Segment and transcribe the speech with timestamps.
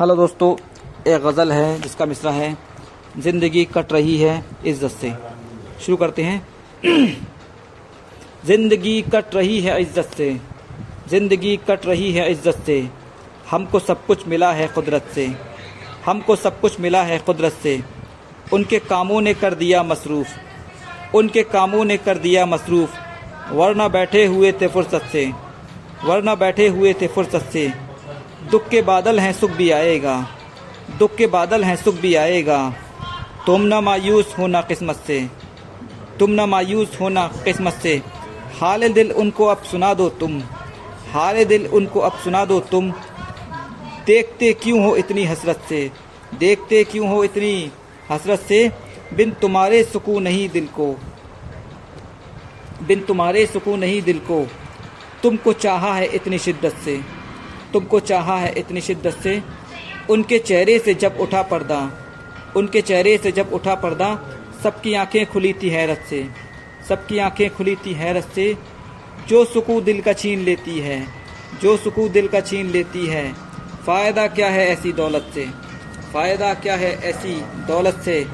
[0.00, 0.56] Hello दोस्तों,
[1.08, 2.56] एक गज़ल है जिसका मिसरा है।
[3.18, 5.12] ज़िंदगी कट रही है इज़्ज़त से।
[5.80, 6.46] शुरू करते हैं।
[8.46, 10.40] ज़िंदगी कट रही है इज़्ज़त से।
[11.08, 12.90] ज़िंदगी कट रही है इज़्ज़त से।
[13.50, 15.26] हमको सब कुछ मिला है कुदरत से।
[16.06, 17.82] हमको सब कुछ मिला है कुदरत से।
[18.52, 22.98] उनके कामों ने कर दिया मसरूफ़। उनके कामों ने कर दिया मसरूफ़।
[23.52, 25.32] वरना बैठे हुए थे फुर्सत से।
[26.04, 27.83] वरना बैठे हुए थे फुर्सत से।
[28.50, 30.28] दुख के बादल हैं, सुख भी आएगा।
[30.98, 32.74] दुख के बादल हैं, सुख भी आएगा।
[33.46, 35.30] तुम ना मायूस होना किस्मत से।
[36.18, 38.02] तुम ना मायूस होना किस्मत से।
[38.60, 40.42] हाल दिल उनको अब सुना दो तुम।
[41.12, 42.92] हाल दिल उनको अब सुना दो तुम।
[44.06, 45.90] देखते क्यों हो इतनी हसरत से?
[46.38, 47.72] देखते क्यों हो इतनी
[48.10, 48.72] हसरत से?
[49.14, 51.00] बिन तुम्हारे सुकून नहीं दिल को।
[52.82, 54.46] बिन तुम्हारे सुकून नहीं दिल को।
[55.22, 57.23] तुमको चाहा है इतनी शिद्दत से।
[57.74, 59.42] तुमको चाहा है इतनी शिद्दत से?
[60.10, 61.80] उनके चेहरे से जब उठा पर्दा,
[62.56, 64.08] उनके चेहरे से जब उठा पर्दा,
[64.62, 66.26] सबकी आँखें खुली थी हैरत से।
[66.88, 68.56] सबकी आँखें खुली थी हैरत से।
[69.28, 71.06] जो सुकून दिल का छीन लेती है,
[71.62, 73.32] जो सुकून दिल का छीन लेती है,
[73.86, 75.46] फ़ायदा क्या है ऐसी दौलत से?
[76.12, 77.34] फ़ायदा क्या है ऐसी
[77.68, 78.26] दौलत से?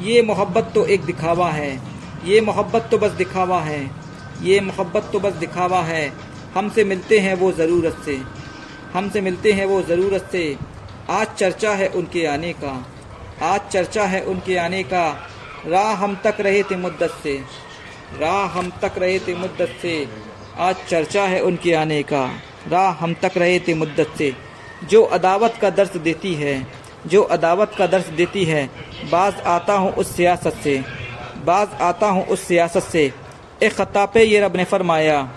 [0.00, 1.80] ये मोहब्बत तो एक दिखावा है।
[2.24, 3.90] ये मोहब्बत तो बस दिखावा है।
[4.42, 6.12] ये मोहब्बत तो बस दिखावा है।
[6.54, 8.18] हमसे मिलते हैं वो ज़रूरत से।
[8.94, 10.56] हमसे मिलते हैं वो ज़रूरत से।
[11.10, 12.86] आज चर्चा है उनके आने का।
[13.42, 15.28] आज चर्चा है उनके आने का।
[15.66, 17.42] राह हम तक रहे थे मुद्दत से।
[18.20, 20.08] राह हम तक रहे थे मुद्दत से।
[20.58, 22.30] आज चर्चा है उनके आने का।
[22.68, 24.32] राह हम तक रहे थे मुद्दत से।
[24.90, 26.66] जो अदावत का दर्स देती है,
[27.06, 28.70] जो अदावत का दर्स देती है,
[29.10, 30.84] बाज़ आता हूँ उस सियासत से।
[31.44, 33.12] बाज़ आता हूँ उस सियासत से।
[33.62, 35.30] एक ख़तापे ये रब ने फरमाया।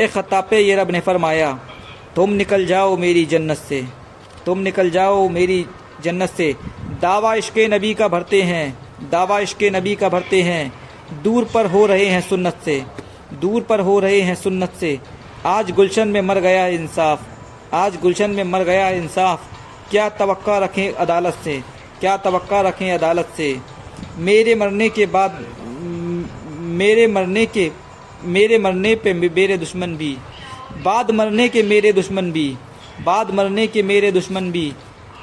[0.00, 1.58] एक ख़तापे ये रब ने फरमाया।
[2.16, 3.84] तुम निकल जाओ मेरी जन्नत से।
[4.46, 5.66] तुम निकल जाओ मेरी
[6.04, 6.56] जन्नत से।
[7.02, 8.78] दावा इश्क नबी का भरते हैं।
[9.10, 10.72] दावा इश्क नबी का भरते हैं।
[11.22, 12.84] दूर पर हो रहे हैं सुन्नत से।
[13.40, 14.98] दूर पर हो रहे हैं सुन्नत से।
[15.46, 17.22] आज गुलशन में मर गया इंसाफ।
[17.72, 19.44] आज गुलशन में मर गया इंसाफ।
[19.90, 21.62] क्या तवक्का रखें अदालत से?
[22.00, 23.58] क्या तवक्का रखें अदालत से?
[24.16, 25.46] मेरे मरने के बाद,
[26.58, 27.70] मेरे मरने के,
[28.24, 30.18] मेरे मरने पे मेरे दुश्मन भी।
[30.72, 32.56] बाद मरने के मेरे दुश्मन भी,
[33.04, 34.74] बाद मरने के मेरे दुश्मन भी,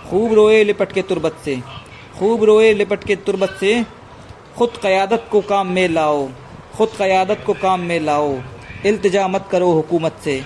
[0.10, 1.62] खूब रोए लिपट के तुरबत से,
[2.20, 3.84] खूब रोए लिपट के तुरबत से,
[4.58, 6.28] ख़ुद क़यादत को काम में लाओ,
[6.78, 8.40] ख़ुद क़यादत को काम में लाओ,
[8.86, 10.44] इल्तजा मत करो हुकूमत से,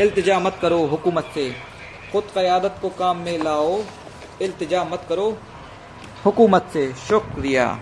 [0.00, 1.50] इल्तजा मत करो हुकूमत से,
[2.12, 3.82] ख़ुद क़यादत को काम में लाओ,
[4.42, 5.38] इल्तजा मत करो
[6.24, 7.80] हुकूमत से, शुक्रिया।